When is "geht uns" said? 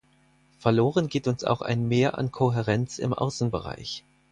1.09-1.43